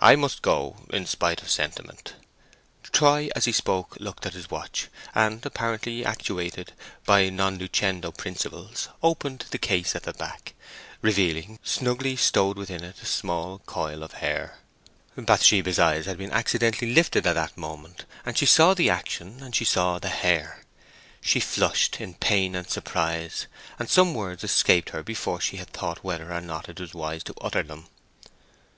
"I 0.00 0.16
must 0.16 0.40
go, 0.40 0.78
in 0.88 1.04
spite 1.04 1.42
of 1.42 1.50
sentiment." 1.50 2.14
Troy, 2.82 3.28
as 3.36 3.44
he 3.44 3.52
spoke, 3.52 3.98
looked 4.00 4.24
at 4.24 4.32
his 4.32 4.48
watch, 4.50 4.88
and, 5.14 5.44
apparently 5.44 6.02
actuated 6.02 6.72
by 7.04 7.28
non 7.28 7.58
lucendo 7.58 8.10
principles, 8.10 8.88
opened 9.02 9.44
the 9.50 9.58
case 9.58 9.94
at 9.94 10.04
the 10.04 10.14
back, 10.14 10.54
revealing, 11.02 11.58
snugly 11.62 12.16
stowed 12.16 12.56
within 12.56 12.82
it, 12.82 13.02
a 13.02 13.04
small 13.04 13.58
coil 13.66 14.02
of 14.02 14.14
hair. 14.14 14.60
Bathsheba's 15.14 15.78
eyes 15.78 16.06
had 16.06 16.16
been 16.16 16.32
accidentally 16.32 16.94
lifted 16.94 17.26
at 17.26 17.34
that 17.34 17.58
moment, 17.58 18.06
and 18.24 18.38
she 18.38 18.46
saw 18.46 18.72
the 18.72 18.88
action 18.88 19.42
and 19.42 19.54
saw 19.54 19.98
the 19.98 20.08
hair. 20.08 20.64
She 21.20 21.38
flushed 21.38 22.00
in 22.00 22.14
pain 22.14 22.54
and 22.54 22.66
surprise, 22.70 23.46
and 23.78 23.90
some 23.90 24.14
words 24.14 24.42
escaped 24.42 24.88
her 24.88 25.02
before 25.02 25.38
she 25.38 25.58
had 25.58 25.68
thought 25.68 26.02
whether 26.02 26.32
or 26.32 26.40
not 26.40 26.70
it 26.70 26.80
was 26.80 26.94
wise 26.94 27.22
to 27.24 27.34
utter 27.42 27.62
them. 27.62 27.88